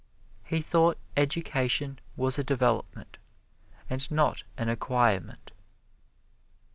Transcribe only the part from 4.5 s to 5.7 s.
an acquirement.